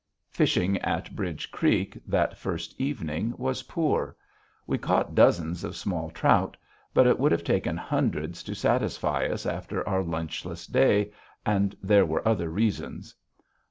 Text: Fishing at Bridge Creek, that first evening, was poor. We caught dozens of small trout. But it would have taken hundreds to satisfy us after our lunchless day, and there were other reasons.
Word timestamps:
Fishing 0.31 0.79
at 0.79 1.15
Bridge 1.15 1.51
Creek, 1.51 1.95
that 2.07 2.35
first 2.35 2.73
evening, 2.81 3.35
was 3.37 3.61
poor. 3.69 4.15
We 4.65 4.79
caught 4.79 5.13
dozens 5.13 5.63
of 5.63 5.75
small 5.75 6.09
trout. 6.09 6.57
But 6.91 7.05
it 7.05 7.19
would 7.19 7.31
have 7.31 7.43
taken 7.43 7.77
hundreds 7.77 8.41
to 8.45 8.55
satisfy 8.55 9.27
us 9.27 9.45
after 9.45 9.87
our 9.87 10.01
lunchless 10.01 10.65
day, 10.65 11.11
and 11.45 11.77
there 11.83 12.07
were 12.07 12.27
other 12.27 12.49
reasons. 12.49 13.13